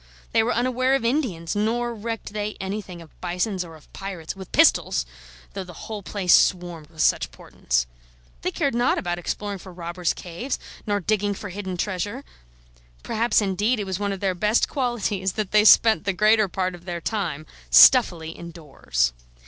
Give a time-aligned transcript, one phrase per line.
[0.31, 4.51] They were unaware of Indians, nor recked they anything of bisons or of pirates (with
[4.51, 5.05] pistols!),
[5.53, 7.85] though the whole place swarmed with such portents.
[8.41, 12.23] They cared not about exploring for robbers' caves, nor digging for hidden treasure.
[13.03, 16.73] Perhaps, indeed, it was one of their best qualities that they spent the greater part
[16.73, 19.13] of their time stuffily indoors.